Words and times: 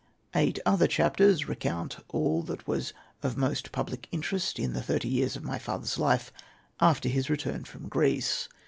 Eight 0.33 0.57
other 0.65 0.87
chapters 0.87 1.47
recount 1.47 1.97
all 2.07 2.41
that 2.45 2.67
was 2.67 2.91
of 3.21 3.37
most 3.37 3.71
public 3.71 4.07
interest 4.11 4.57
in 4.57 4.73
the 4.73 4.81
thirty 4.81 5.07
years 5.07 5.35
of 5.35 5.43
my 5.43 5.59
father's 5.59 5.99
life 5.99 6.31
after 6.79 7.07
his 7.07 7.29
return 7.29 7.65
from 7.65 7.87
Greece. 7.87 8.49